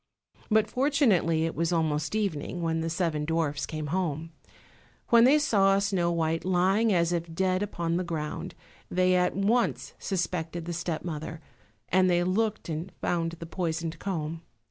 But 0.49 0.67
fortunately 0.67 1.45
it 1.45 1.53
was 1.53 1.71
almost 1.71 2.15
evening, 2.15 2.63
when 2.63 2.81
the 2.81 2.89
seven 2.89 3.23
dwarfs 3.23 3.67
came 3.67 3.85
home. 3.93 4.31
When 5.09 5.25
they 5.25 5.37
saw 5.37 5.77
Snow 5.77 6.11
white 6.11 6.43
lying 6.43 6.91
as 6.91 7.13
if 7.13 7.31
dead 7.35 7.61
upon 7.61 7.97
the 7.97 8.03
ground 8.03 8.55
they 8.89 9.13
at 9.13 9.35
once 9.35 9.93
suspected 9.99 10.65
the 10.65 10.73
step 10.73 11.05
mother, 11.05 11.39
and 11.89 12.09
they 12.09 12.23
looked 12.23 12.67
and 12.67 12.91
found 12.99 13.33
the 13.33 13.45
poisoned 13.45 13.99
comb. 13.99 14.41